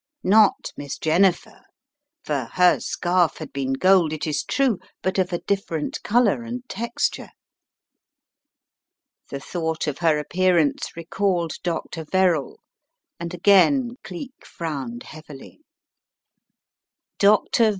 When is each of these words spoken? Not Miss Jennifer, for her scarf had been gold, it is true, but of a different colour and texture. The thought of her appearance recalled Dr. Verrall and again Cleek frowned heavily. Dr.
Not 0.23 0.73
Miss 0.75 0.97
Jennifer, 0.97 1.61
for 2.23 2.45
her 2.53 2.79
scarf 2.79 3.37
had 3.37 3.53
been 3.53 3.73
gold, 3.73 4.11
it 4.11 4.25
is 4.25 4.43
true, 4.43 4.79
but 5.03 5.19
of 5.19 5.31
a 5.31 5.37
different 5.41 6.01
colour 6.01 6.41
and 6.41 6.67
texture. 6.67 7.29
The 9.29 9.39
thought 9.39 9.85
of 9.85 9.99
her 9.99 10.17
appearance 10.17 10.97
recalled 10.97 11.51
Dr. 11.61 12.03
Verrall 12.03 12.61
and 13.19 13.31
again 13.31 13.91
Cleek 14.03 14.43
frowned 14.43 15.03
heavily. 15.03 15.59
Dr. 17.19 17.69